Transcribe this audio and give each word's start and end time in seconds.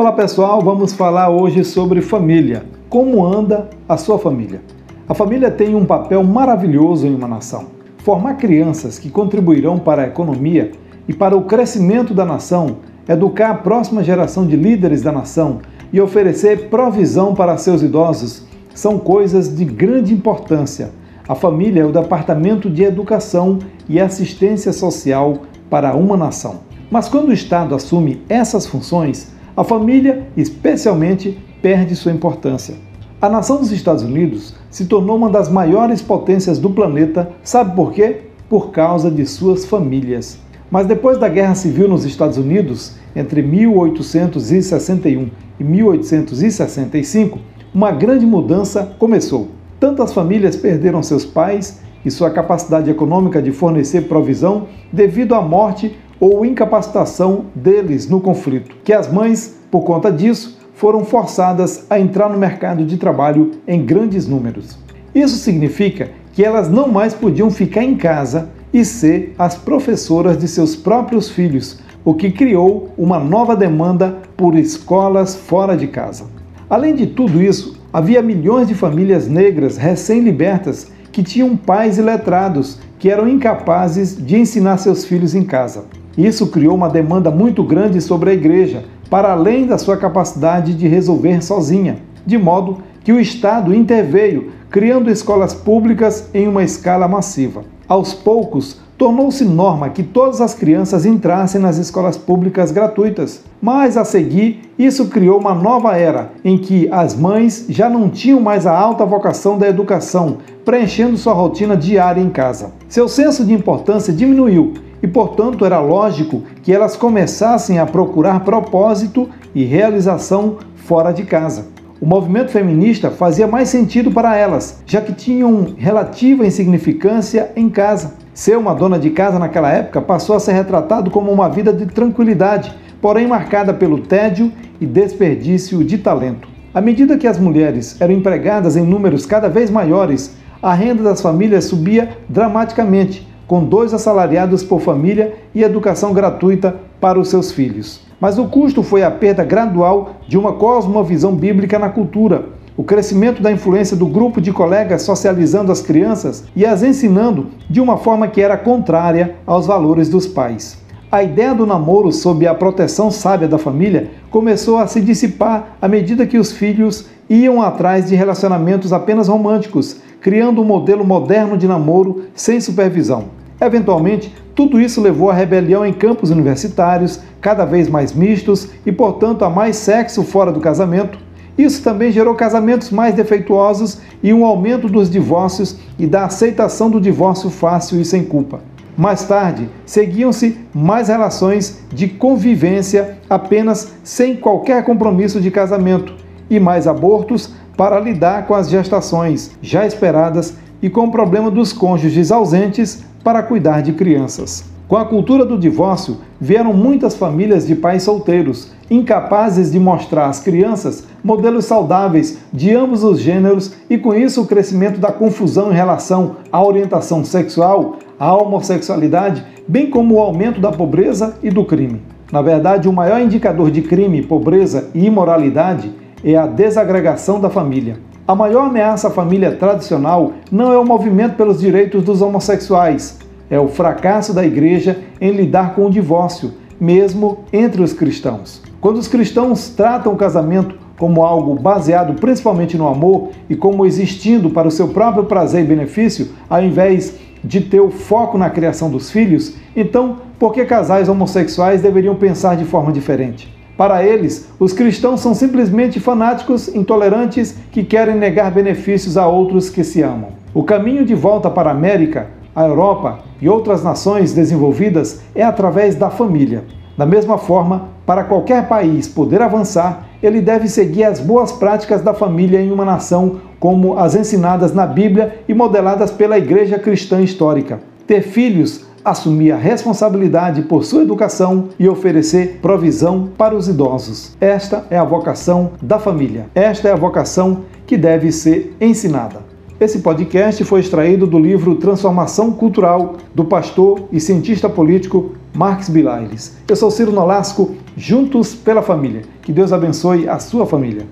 Olá 0.00 0.12
pessoal, 0.12 0.62
vamos 0.62 0.94
falar 0.94 1.28
hoje 1.28 1.62
sobre 1.62 2.00
família. 2.00 2.64
Como 2.88 3.22
anda 3.22 3.68
a 3.86 3.98
sua 3.98 4.18
família? 4.18 4.62
A 5.06 5.12
família 5.12 5.50
tem 5.50 5.74
um 5.74 5.84
papel 5.84 6.24
maravilhoso 6.24 7.06
em 7.06 7.14
uma 7.14 7.28
nação. 7.28 7.66
Formar 7.98 8.38
crianças 8.38 8.98
que 8.98 9.10
contribuirão 9.10 9.78
para 9.78 10.04
a 10.04 10.06
economia 10.06 10.72
e 11.06 11.12
para 11.12 11.36
o 11.36 11.42
crescimento 11.42 12.14
da 12.14 12.24
nação, 12.24 12.78
educar 13.06 13.50
a 13.50 13.54
próxima 13.56 14.02
geração 14.02 14.46
de 14.46 14.56
líderes 14.56 15.02
da 15.02 15.12
nação 15.12 15.58
e 15.92 16.00
oferecer 16.00 16.70
provisão 16.70 17.34
para 17.34 17.58
seus 17.58 17.82
idosos 17.82 18.46
são 18.74 18.98
coisas 18.98 19.54
de 19.54 19.66
grande 19.66 20.14
importância. 20.14 20.92
A 21.28 21.34
família 21.34 21.82
é 21.82 21.84
o 21.84 21.92
departamento 21.92 22.70
de 22.70 22.84
educação 22.84 23.58
e 23.86 24.00
assistência 24.00 24.72
social 24.72 25.42
para 25.68 25.94
uma 25.94 26.16
nação. 26.16 26.60
Mas 26.90 27.06
quando 27.06 27.28
o 27.28 27.34
Estado 27.34 27.74
assume 27.74 28.22
essas 28.30 28.66
funções, 28.66 29.38
a 29.56 29.64
família, 29.64 30.28
especialmente, 30.36 31.38
perde 31.60 31.94
sua 31.96 32.12
importância. 32.12 32.74
A 33.20 33.28
nação 33.28 33.58
dos 33.58 33.70
Estados 33.70 34.02
Unidos 34.02 34.54
se 34.70 34.86
tornou 34.86 35.16
uma 35.16 35.28
das 35.28 35.50
maiores 35.50 36.00
potências 36.00 36.58
do 36.58 36.70
planeta, 36.70 37.30
sabe 37.42 37.76
por 37.76 37.92
quê? 37.92 38.22
Por 38.48 38.70
causa 38.70 39.10
de 39.10 39.26
suas 39.26 39.66
famílias. 39.66 40.38
Mas 40.70 40.86
depois 40.86 41.18
da 41.18 41.28
Guerra 41.28 41.54
Civil 41.54 41.88
nos 41.88 42.04
Estados 42.04 42.38
Unidos, 42.38 42.94
entre 43.14 43.42
1861 43.42 45.28
e 45.58 45.64
1865, 45.64 47.38
uma 47.74 47.90
grande 47.90 48.24
mudança 48.24 48.94
começou. 48.98 49.48
Tantas 49.78 50.12
famílias 50.12 50.56
perderam 50.56 51.02
seus 51.02 51.24
pais 51.24 51.80
e 52.04 52.10
sua 52.10 52.30
capacidade 52.30 52.90
econômica 52.90 53.42
de 53.42 53.52
fornecer 53.52 54.02
provisão 54.02 54.66
devido 54.92 55.34
à 55.34 55.42
morte 55.42 55.96
ou 56.20 56.44
incapacitação 56.44 57.46
deles 57.54 58.08
no 58.08 58.20
conflito, 58.20 58.76
que 58.84 58.92
as 58.92 59.10
mães, 59.10 59.58
por 59.70 59.82
conta 59.82 60.12
disso, 60.12 60.60
foram 60.74 61.04
forçadas 61.04 61.86
a 61.88 61.98
entrar 61.98 62.28
no 62.28 62.38
mercado 62.38 62.84
de 62.84 62.98
trabalho 62.98 63.52
em 63.66 63.84
grandes 63.84 64.26
números. 64.26 64.78
Isso 65.14 65.36
significa 65.38 66.10
que 66.32 66.44
elas 66.44 66.68
não 66.68 66.88
mais 66.88 67.14
podiam 67.14 67.50
ficar 67.50 67.82
em 67.82 67.96
casa 67.96 68.50
e 68.72 68.84
ser 68.84 69.34
as 69.38 69.56
professoras 69.56 70.38
de 70.38 70.46
seus 70.46 70.76
próprios 70.76 71.28
filhos, 71.28 71.80
o 72.04 72.14
que 72.14 72.30
criou 72.30 72.90
uma 72.96 73.18
nova 73.18 73.56
demanda 73.56 74.18
por 74.36 74.56
escolas 74.56 75.34
fora 75.34 75.76
de 75.76 75.88
casa. 75.88 76.24
Além 76.68 76.94
de 76.94 77.08
tudo 77.08 77.42
isso, 77.42 77.76
havia 77.92 78.22
milhões 78.22 78.68
de 78.68 78.74
famílias 78.74 79.26
negras 79.26 79.76
recém-libertas 79.76 80.90
que 81.10 81.22
tinham 81.22 81.56
pais 81.56 81.98
iletrados 81.98 82.78
que 82.98 83.10
eram 83.10 83.28
incapazes 83.28 84.16
de 84.16 84.36
ensinar 84.36 84.78
seus 84.78 85.04
filhos 85.04 85.34
em 85.34 85.42
casa. 85.42 85.84
Isso 86.26 86.48
criou 86.48 86.74
uma 86.74 86.90
demanda 86.90 87.30
muito 87.30 87.64
grande 87.64 87.98
sobre 87.98 88.28
a 88.28 88.34
igreja, 88.34 88.84
para 89.08 89.32
além 89.32 89.66
da 89.66 89.78
sua 89.78 89.96
capacidade 89.96 90.74
de 90.74 90.86
resolver 90.86 91.42
sozinha, 91.42 91.96
de 92.26 92.36
modo 92.36 92.78
que 93.02 93.10
o 93.10 93.18
Estado 93.18 93.74
interveio, 93.74 94.50
criando 94.68 95.10
escolas 95.10 95.54
públicas 95.54 96.28
em 96.34 96.46
uma 96.46 96.62
escala 96.62 97.08
massiva. 97.08 97.64
Aos 97.88 98.12
poucos, 98.12 98.78
tornou-se 98.98 99.42
norma 99.46 99.88
que 99.88 100.02
todas 100.02 100.42
as 100.42 100.54
crianças 100.54 101.06
entrassem 101.06 101.58
nas 101.58 101.78
escolas 101.78 102.18
públicas 102.18 102.70
gratuitas. 102.70 103.42
Mas 103.60 103.96
a 103.96 104.04
seguir, 104.04 104.60
isso 104.78 105.06
criou 105.06 105.40
uma 105.40 105.54
nova 105.54 105.96
era 105.96 106.32
em 106.44 106.58
que 106.58 106.86
as 106.92 107.16
mães 107.16 107.64
já 107.66 107.88
não 107.88 108.10
tinham 108.10 108.40
mais 108.40 108.66
a 108.66 108.78
alta 108.78 109.06
vocação 109.06 109.56
da 109.56 109.66
educação, 109.66 110.36
preenchendo 110.66 111.16
sua 111.16 111.32
rotina 111.32 111.74
diária 111.74 112.20
em 112.20 112.28
casa. 112.28 112.72
Seu 112.90 113.08
senso 113.08 113.42
de 113.42 113.54
importância 113.54 114.12
diminuiu 114.12 114.74
e, 115.02 115.08
portanto, 115.08 115.64
era 115.64 115.80
lógico 115.80 116.42
que 116.62 116.72
elas 116.72 116.96
começassem 116.96 117.78
a 117.78 117.86
procurar 117.86 118.40
propósito 118.40 119.28
e 119.54 119.64
realização 119.64 120.58
fora 120.74 121.12
de 121.12 121.24
casa. 121.24 121.66
O 122.00 122.06
movimento 122.06 122.50
feminista 122.50 123.10
fazia 123.10 123.46
mais 123.46 123.68
sentido 123.68 124.10
para 124.10 124.34
elas, 124.34 124.82
já 124.86 125.02
que 125.02 125.12
tinham 125.12 125.74
relativa 125.76 126.46
insignificância 126.46 127.52
em 127.54 127.68
casa. 127.68 128.14
Ser 128.32 128.56
uma 128.56 128.74
dona 128.74 128.98
de 128.98 129.10
casa 129.10 129.38
naquela 129.38 129.70
época 129.70 130.00
passou 130.00 130.34
a 130.34 130.40
ser 130.40 130.52
retratado 130.52 131.10
como 131.10 131.30
uma 131.30 131.48
vida 131.48 131.74
de 131.74 131.84
tranquilidade, 131.84 132.74
porém 133.02 133.26
marcada 133.26 133.74
pelo 133.74 133.98
tédio 133.98 134.50
e 134.80 134.86
desperdício 134.86 135.84
de 135.84 135.98
talento. 135.98 136.48
À 136.72 136.80
medida 136.80 137.18
que 137.18 137.26
as 137.26 137.38
mulheres 137.38 138.00
eram 138.00 138.14
empregadas 138.14 138.76
em 138.76 138.86
números 138.86 139.26
cada 139.26 139.48
vez 139.48 139.70
maiores, 139.70 140.34
a 140.62 140.72
renda 140.72 141.02
das 141.02 141.20
famílias 141.20 141.64
subia 141.64 142.16
dramaticamente 142.28 143.28
com 143.50 143.64
dois 143.64 143.92
assalariados 143.92 144.62
por 144.62 144.80
família 144.80 145.34
e 145.52 145.64
educação 145.64 146.12
gratuita 146.12 146.76
para 147.00 147.18
os 147.18 147.26
seus 147.26 147.50
filhos. 147.50 148.00
Mas 148.20 148.38
o 148.38 148.44
custo 148.44 148.80
foi 148.80 149.02
a 149.02 149.10
perda 149.10 149.42
gradual 149.42 150.10
de 150.28 150.38
uma 150.38 150.52
cosmovisão 150.52 151.34
bíblica 151.34 151.76
na 151.76 151.88
cultura, 151.88 152.44
o 152.76 152.84
crescimento 152.84 153.42
da 153.42 153.50
influência 153.50 153.96
do 153.96 154.06
grupo 154.06 154.40
de 154.40 154.52
colegas 154.52 155.02
socializando 155.02 155.72
as 155.72 155.82
crianças 155.82 156.44
e 156.54 156.64
as 156.64 156.84
ensinando 156.84 157.48
de 157.68 157.80
uma 157.80 157.96
forma 157.96 158.28
que 158.28 158.40
era 158.40 158.56
contrária 158.56 159.34
aos 159.44 159.66
valores 159.66 160.08
dos 160.08 160.28
pais. 160.28 160.78
A 161.10 161.20
ideia 161.20 161.52
do 161.52 161.66
namoro 161.66 162.12
sob 162.12 162.46
a 162.46 162.54
proteção 162.54 163.10
sábia 163.10 163.48
da 163.48 163.58
família 163.58 164.12
começou 164.30 164.78
a 164.78 164.86
se 164.86 165.00
dissipar 165.00 165.76
à 165.82 165.88
medida 165.88 166.24
que 166.24 166.38
os 166.38 166.52
filhos 166.52 167.08
iam 167.28 167.60
atrás 167.60 168.08
de 168.08 168.14
relacionamentos 168.14 168.92
apenas 168.92 169.26
românticos, 169.26 169.96
criando 170.20 170.62
um 170.62 170.64
modelo 170.64 171.04
moderno 171.04 171.58
de 171.58 171.66
namoro 171.66 172.26
sem 172.32 172.60
supervisão. 172.60 173.39
Eventualmente, 173.60 174.34
tudo 174.54 174.80
isso 174.80 175.00
levou 175.00 175.30
à 175.30 175.34
rebelião 175.34 175.84
em 175.84 175.92
campos 175.92 176.30
universitários, 176.30 177.20
cada 177.40 177.64
vez 177.64 177.88
mais 177.88 178.12
mistos 178.12 178.68
e, 178.86 178.90
portanto, 178.90 179.44
a 179.44 179.50
mais 179.50 179.76
sexo 179.76 180.22
fora 180.22 180.50
do 180.50 180.60
casamento. 180.60 181.18
Isso 181.58 181.82
também 181.82 182.10
gerou 182.10 182.34
casamentos 182.34 182.90
mais 182.90 183.14
defeituosos 183.14 184.00
e 184.22 184.32
um 184.32 184.44
aumento 184.44 184.88
dos 184.88 185.10
divórcios 185.10 185.76
e 185.98 186.06
da 186.06 186.24
aceitação 186.24 186.88
do 186.88 187.00
divórcio 187.00 187.50
fácil 187.50 188.00
e 188.00 188.04
sem 188.04 188.24
culpa. 188.24 188.60
Mais 188.96 189.24
tarde, 189.24 189.68
seguiam-se 189.86 190.58
mais 190.74 191.08
relações 191.08 191.80
de 191.92 192.08
convivência 192.08 193.18
apenas 193.28 193.94
sem 194.02 194.36
qualquer 194.36 194.84
compromisso 194.84 195.40
de 195.40 195.50
casamento 195.50 196.14
e 196.48 196.58
mais 196.58 196.86
abortos 196.86 197.50
para 197.76 198.00
lidar 198.00 198.46
com 198.46 198.54
as 198.54 198.68
gestações 198.68 199.52
já 199.62 199.86
esperadas 199.86 200.56
e 200.82 200.90
com 200.90 201.06
o 201.06 201.10
problema 201.10 201.50
dos 201.50 201.72
cônjuges 201.72 202.30
ausentes 202.30 203.04
para 203.22 203.42
cuidar 203.42 203.82
de 203.82 203.92
crianças. 203.92 204.64
Com 204.88 204.96
a 204.96 205.04
cultura 205.04 205.44
do 205.44 205.56
divórcio, 205.56 206.16
vieram 206.40 206.72
muitas 206.72 207.14
famílias 207.14 207.64
de 207.64 207.76
pais 207.76 208.02
solteiros, 208.02 208.72
incapazes 208.90 209.70
de 209.70 209.78
mostrar 209.78 210.26
às 210.26 210.40
crianças 210.40 211.06
modelos 211.22 211.64
saudáveis 211.64 212.38
de 212.52 212.74
ambos 212.74 213.04
os 213.04 213.20
gêneros 213.20 213.72
e, 213.88 213.96
com 213.96 214.12
isso, 214.12 214.42
o 214.42 214.46
crescimento 214.46 214.98
da 214.98 215.12
confusão 215.12 215.70
em 215.70 215.76
relação 215.76 216.38
à 216.50 216.60
orientação 216.60 217.24
sexual, 217.24 217.98
à 218.18 218.34
homossexualidade, 218.34 219.44
bem 219.68 219.88
como 219.88 220.16
o 220.16 220.20
aumento 220.20 220.60
da 220.60 220.72
pobreza 220.72 221.38
e 221.40 221.50
do 221.50 221.64
crime. 221.64 222.02
Na 222.32 222.42
verdade, 222.42 222.88
o 222.88 222.92
maior 222.92 223.20
indicador 223.20 223.70
de 223.70 223.82
crime, 223.82 224.22
pobreza 224.22 224.90
e 224.92 225.06
imoralidade 225.06 225.94
é 226.24 226.36
a 226.36 226.46
desagregação 226.46 227.40
da 227.40 227.48
família. 227.48 228.09
A 228.30 228.34
maior 228.36 228.66
ameaça 228.66 229.08
à 229.08 229.10
família 229.10 229.56
tradicional 229.56 230.34
não 230.52 230.72
é 230.72 230.78
o 230.78 230.84
movimento 230.84 231.34
pelos 231.34 231.58
direitos 231.58 232.04
dos 232.04 232.22
homossexuais, 232.22 233.18
é 233.50 233.58
o 233.58 233.66
fracasso 233.66 234.32
da 234.32 234.46
igreja 234.46 235.00
em 235.20 235.32
lidar 235.32 235.74
com 235.74 235.86
o 235.86 235.90
divórcio, 235.90 236.52
mesmo 236.80 237.38
entre 237.52 237.82
os 237.82 237.92
cristãos. 237.92 238.62
Quando 238.80 238.98
os 238.98 239.08
cristãos 239.08 239.70
tratam 239.70 240.12
o 240.12 240.16
casamento 240.16 240.76
como 240.96 241.24
algo 241.24 241.56
baseado 241.56 242.20
principalmente 242.20 242.78
no 242.78 242.86
amor 242.86 243.30
e 243.48 243.56
como 243.56 243.84
existindo 243.84 244.48
para 244.50 244.68
o 244.68 244.70
seu 244.70 244.86
próprio 244.86 245.24
prazer 245.24 245.64
e 245.64 245.66
benefício, 245.66 246.28
ao 246.48 246.62
invés 246.62 247.16
de 247.42 247.60
ter 247.60 247.80
o 247.80 247.90
foco 247.90 248.38
na 248.38 248.48
criação 248.48 248.88
dos 248.88 249.10
filhos, 249.10 249.56
então 249.74 250.18
por 250.38 250.52
que 250.52 250.64
casais 250.64 251.08
homossexuais 251.08 251.82
deveriam 251.82 252.14
pensar 252.14 252.56
de 252.56 252.64
forma 252.64 252.92
diferente? 252.92 253.59
Para 253.80 254.04
eles, 254.04 254.46
os 254.58 254.74
cristãos 254.74 255.20
são 255.20 255.32
simplesmente 255.32 255.98
fanáticos 255.98 256.68
intolerantes 256.68 257.56
que 257.72 257.82
querem 257.82 258.14
negar 258.14 258.50
benefícios 258.50 259.16
a 259.16 259.26
outros 259.26 259.70
que 259.70 259.82
se 259.82 260.02
amam. 260.02 260.32
O 260.52 260.62
caminho 260.62 261.02
de 261.02 261.14
volta 261.14 261.48
para 261.48 261.70
a 261.70 261.72
América, 261.72 262.26
a 262.54 262.66
Europa 262.66 263.20
e 263.40 263.48
outras 263.48 263.82
nações 263.82 264.34
desenvolvidas 264.34 265.22
é 265.34 265.42
através 265.42 265.94
da 265.94 266.10
família. 266.10 266.64
Da 266.94 267.06
mesma 267.06 267.38
forma, 267.38 267.88
para 268.04 268.22
qualquer 268.22 268.68
país 268.68 269.08
poder 269.08 269.40
avançar, 269.40 270.08
ele 270.22 270.42
deve 270.42 270.68
seguir 270.68 271.04
as 271.04 271.18
boas 271.18 271.50
práticas 271.50 272.02
da 272.02 272.12
família 272.12 272.60
em 272.60 272.70
uma 272.70 272.84
nação, 272.84 273.40
como 273.58 273.96
as 273.96 274.14
ensinadas 274.14 274.74
na 274.74 274.86
Bíblia 274.86 275.36
e 275.48 275.54
modeladas 275.54 276.10
pela 276.10 276.36
Igreja 276.36 276.78
Cristã 276.78 277.22
Histórica. 277.22 277.80
Ter 278.06 278.20
filhos 278.20 278.84
assumir 279.04 279.52
a 279.52 279.56
responsabilidade 279.56 280.62
por 280.62 280.84
sua 280.84 281.02
educação 281.02 281.68
e 281.78 281.88
oferecer 281.88 282.58
provisão 282.60 283.28
para 283.36 283.54
os 283.54 283.68
idosos. 283.68 284.36
Esta 284.40 284.86
é 284.90 284.98
a 284.98 285.04
vocação 285.04 285.72
da 285.80 285.98
família. 285.98 286.46
Esta 286.54 286.88
é 286.88 286.92
a 286.92 286.96
vocação 286.96 287.62
que 287.86 287.96
deve 287.96 288.30
ser 288.32 288.76
ensinada. 288.80 289.50
Esse 289.80 290.00
podcast 290.00 290.62
foi 290.64 290.80
extraído 290.80 291.26
do 291.26 291.38
livro 291.38 291.74
Transformação 291.76 292.52
Cultural 292.52 293.16
do 293.34 293.46
pastor 293.46 294.08
e 294.12 294.20
cientista 294.20 294.68
político 294.68 295.32
Marx 295.54 295.88
Bilailes. 295.88 296.56
Eu 296.68 296.76
sou 296.76 296.90
Ciro 296.90 297.12
Nolasco, 297.12 297.74
juntos 297.96 298.54
pela 298.54 298.82
família. 298.82 299.22
Que 299.40 299.52
Deus 299.52 299.72
abençoe 299.72 300.28
a 300.28 300.38
sua 300.38 300.66
família. 300.66 301.06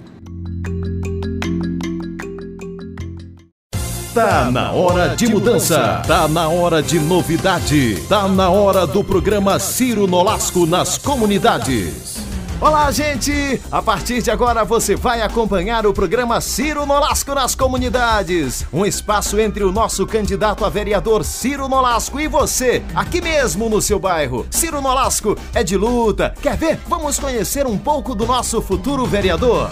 Tá 4.19 4.50
na 4.50 4.73
hora 4.73 5.15
de 5.15 5.29
mudança, 5.29 6.03
tá 6.05 6.26
na 6.26 6.49
hora 6.49 6.82
de 6.82 6.99
novidade, 6.99 8.03
tá 8.09 8.26
na 8.26 8.50
hora 8.50 8.85
do 8.85 9.05
programa 9.05 9.61
Ciro 9.61 10.09
Nolasco 10.09 10.67
nas 10.67 10.99
comunidades. 10.99 12.17
Olá, 12.61 12.91
gente! 12.91 13.62
A 13.70 13.81
partir 13.81 14.20
de 14.20 14.29
agora 14.29 14.65
você 14.65 14.97
vai 14.97 15.23
acompanhar 15.23 15.87
o 15.87 15.94
programa 15.94 16.41
Ciro 16.41 16.85
Nolasco 16.85 17.32
nas 17.32 17.55
comunidades. 17.55 18.67
Um 18.73 18.85
espaço 18.85 19.38
entre 19.38 19.62
o 19.62 19.70
nosso 19.70 20.05
candidato 20.05 20.64
a 20.64 20.69
vereador 20.69 21.25
Ciro 21.25 21.69
Nolasco 21.69 22.19
e 22.19 22.26
você, 22.26 22.82
aqui 22.97 23.21
mesmo 23.21 23.71
no 23.71 23.81
seu 23.81 24.00
bairro. 24.00 24.44
Ciro 24.50 24.81
Nolasco 24.81 25.38
é 25.55 25.62
de 25.62 25.76
luta. 25.76 26.35
Quer 26.43 26.56
ver? 26.56 26.81
Vamos 26.88 27.21
conhecer 27.21 27.69
um 27.69 27.79
pouco 27.79 28.17
do 28.17 28.26
nosso 28.26 28.61
futuro 28.61 29.06
vereador. 29.06 29.71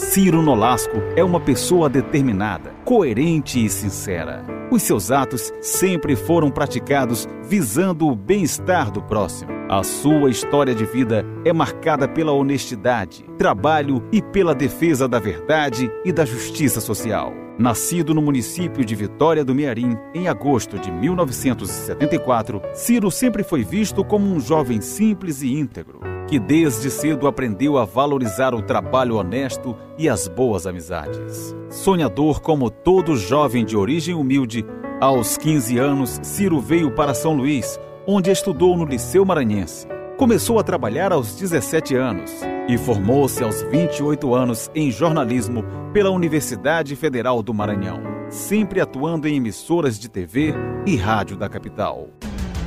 Ciro 0.00 0.40
Nolasco 0.40 0.96
é 1.14 1.22
uma 1.22 1.38
pessoa 1.38 1.88
determinada, 1.88 2.72
coerente 2.84 3.64
e 3.64 3.68
sincera. 3.68 4.44
Os 4.70 4.82
seus 4.82 5.10
atos 5.10 5.52
sempre 5.60 6.16
foram 6.16 6.50
praticados 6.50 7.28
visando 7.44 8.08
o 8.08 8.16
bem-estar 8.16 8.90
do 8.90 9.02
próximo. 9.02 9.52
A 9.68 9.84
sua 9.84 10.30
história 10.30 10.74
de 10.74 10.86
vida 10.86 11.24
é 11.44 11.52
marcada 11.52 12.08
pela 12.08 12.32
honestidade, 12.32 13.24
trabalho 13.38 14.02
e 14.10 14.22
pela 14.22 14.54
defesa 14.54 15.06
da 15.06 15.20
verdade 15.20 15.88
e 16.04 16.10
da 16.10 16.24
justiça 16.24 16.80
social. 16.80 17.32
Nascido 17.58 18.14
no 18.14 18.22
município 18.22 18.84
de 18.84 18.94
Vitória 18.96 19.44
do 19.44 19.54
Mearim 19.54 19.96
em 20.14 20.28
agosto 20.28 20.78
de 20.78 20.90
1974, 20.90 22.60
Ciro 22.72 23.10
sempre 23.10 23.44
foi 23.44 23.62
visto 23.62 24.02
como 24.02 24.26
um 24.26 24.40
jovem 24.40 24.80
simples 24.80 25.42
e 25.42 25.52
íntegro 25.52 26.09
que 26.30 26.38
desde 26.38 26.92
cedo 26.92 27.26
aprendeu 27.26 27.76
a 27.76 27.84
valorizar 27.84 28.54
o 28.54 28.62
trabalho 28.62 29.16
honesto 29.16 29.76
e 29.98 30.08
as 30.08 30.28
boas 30.28 30.64
amizades. 30.64 31.56
Sonhador 31.68 32.40
como 32.40 32.70
todo 32.70 33.16
jovem 33.16 33.64
de 33.64 33.76
origem 33.76 34.14
humilde, 34.14 34.64
aos 35.00 35.36
15 35.36 35.76
anos 35.78 36.20
Ciro 36.22 36.60
veio 36.60 36.94
para 36.94 37.14
São 37.14 37.32
Luís, 37.32 37.80
onde 38.06 38.30
estudou 38.30 38.76
no 38.76 38.84
Liceu 38.84 39.24
Maranhense. 39.24 39.88
Começou 40.16 40.60
a 40.60 40.62
trabalhar 40.62 41.12
aos 41.12 41.34
17 41.34 41.96
anos 41.96 42.30
e 42.68 42.78
formou-se 42.78 43.42
aos 43.42 43.62
28 43.62 44.32
anos 44.32 44.70
em 44.72 44.88
jornalismo 44.92 45.64
pela 45.92 46.10
Universidade 46.10 46.94
Federal 46.94 47.42
do 47.42 47.52
Maranhão, 47.52 48.00
sempre 48.28 48.80
atuando 48.80 49.26
em 49.26 49.34
emissoras 49.34 49.98
de 49.98 50.08
TV 50.08 50.54
e 50.86 50.94
rádio 50.94 51.36
da 51.36 51.48
capital. 51.48 52.08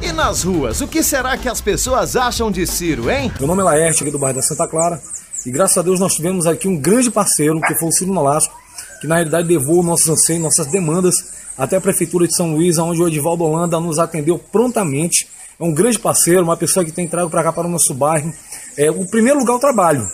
E 0.05 0.11
nas 0.11 0.43
ruas, 0.43 0.81
o 0.81 0.87
que 0.87 1.01
será 1.01 1.37
que 1.37 1.47
as 1.47 1.61
pessoas 1.61 2.17
acham 2.17 2.51
de 2.51 2.67
Ciro, 2.67 3.09
hein? 3.09 3.31
Meu 3.39 3.47
nome 3.47 3.61
é 3.61 3.63
Laerte, 3.63 4.03
aqui 4.03 4.11
do 4.11 4.19
bairro 4.19 4.35
da 4.35 4.41
Santa 4.41 4.67
Clara. 4.67 5.01
E 5.45 5.49
graças 5.49 5.77
a 5.77 5.81
Deus 5.81 5.97
nós 5.97 6.13
tivemos 6.13 6.45
aqui 6.45 6.67
um 6.67 6.75
grande 6.75 7.09
parceiro, 7.09 7.61
que 7.61 7.73
foi 7.75 7.87
o 7.87 7.91
Ciro 7.93 8.11
Nolasco, 8.11 8.53
que 8.99 9.07
na 9.07 9.15
realidade 9.15 9.47
levou 9.47 9.81
nossos 9.81 10.09
anseios, 10.09 10.41
nossas 10.41 10.67
demandas 10.67 11.15
até 11.57 11.77
a 11.77 11.81
Prefeitura 11.81 12.27
de 12.27 12.35
São 12.35 12.51
Luís, 12.53 12.77
onde 12.77 13.01
o 13.01 13.07
Edivaldo 13.07 13.45
Holanda 13.45 13.79
nos 13.79 13.97
atendeu 13.97 14.37
prontamente. 14.37 15.25
É 15.57 15.63
um 15.63 15.73
grande 15.73 15.97
parceiro, 15.97 16.43
uma 16.43 16.57
pessoa 16.57 16.83
que 16.83 16.91
tem 16.91 17.07
trago 17.07 17.29
para 17.29 17.41
cá 17.41 17.53
para 17.53 17.65
o 17.65 17.71
nosso 17.71 17.93
bairro. 17.93 18.33
É, 18.77 18.91
o 18.91 19.07
primeiro 19.07 19.39
lugar 19.39 19.53
é 19.53 19.55
o 19.55 19.59
trabalho. 19.59 20.05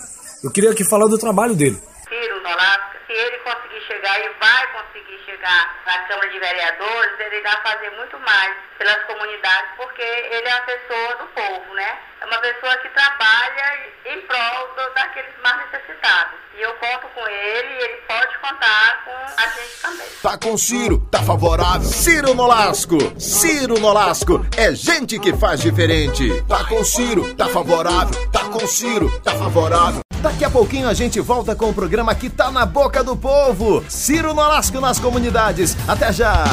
Eu 0.44 0.52
queria 0.52 0.70
aqui 0.70 0.84
falar 0.84 1.08
do 1.08 1.18
trabalho 1.18 1.56
dele. 1.56 1.76
Ciro 2.08 2.42
Nolasco, 2.44 2.79
se 3.10 3.12
ele 3.12 3.38
conseguir 3.38 3.80
chegar 3.88 4.20
e 4.20 4.28
vai 4.38 4.66
conseguir 4.72 5.20
chegar 5.26 5.82
na 5.84 5.98
Câmara 6.06 6.28
de 6.28 6.38
Vereadores, 6.38 7.18
ele 7.18 7.38
irá 7.38 7.56
fazer 7.60 7.90
muito 7.90 8.16
mais 8.20 8.54
pelas 8.78 9.04
comunidades, 9.04 9.70
porque 9.76 10.02
ele 10.02 10.48
é 10.48 10.54
uma 10.54 10.60
pessoa 10.60 11.16
do 11.16 11.26
povo, 11.26 11.74
né? 11.74 11.98
É 12.20 12.26
uma 12.26 12.38
pessoa 12.38 12.76
que 12.76 12.88
trabalha 12.90 13.80
em 14.04 14.20
prol 14.22 14.68
do, 14.76 14.94
daqueles 14.94 15.34
mais 15.42 15.70
necessitados. 15.72 16.38
E 16.54 16.62
eu 16.62 16.72
conto 16.74 17.08
com 17.08 17.26
ele 17.26 17.74
e 17.74 17.82
ele 17.82 17.96
pode 18.06 18.38
contar 18.38 19.04
com 19.04 19.42
a 19.42 19.48
gente 19.48 19.80
também. 19.82 20.06
Tá 20.22 20.38
com 20.38 20.56
Ciro, 20.56 21.00
tá 21.10 21.22
favorável. 21.22 21.88
Ciro 21.88 22.34
Nolasco, 22.34 22.98
Ciro 23.18 23.80
Nolasco, 23.80 24.46
é 24.56 24.72
gente 24.72 25.18
que 25.18 25.36
faz 25.36 25.60
diferente. 25.60 26.44
Tá 26.44 26.64
com 26.64 26.84
Ciro, 26.84 27.34
tá 27.34 27.48
favorável. 27.48 28.30
Tá 28.30 28.44
com 28.44 28.64
Ciro, 28.68 29.10
tá 29.22 29.32
favorável. 29.32 30.09
Daqui 30.22 30.44
a 30.44 30.50
pouquinho 30.50 30.86
a 30.86 30.92
gente 30.92 31.18
volta 31.18 31.54
com 31.56 31.70
o 31.70 31.74
programa 31.74 32.14
que 32.14 32.28
tá 32.28 32.50
na 32.50 32.66
boca 32.66 33.02
do 33.02 33.16
povo. 33.16 33.82
Ciro 33.88 34.34
Nolasco 34.34 34.78
nas 34.78 34.98
comunidades. 34.98 35.74
Até 35.88 36.12
já! 36.12 36.44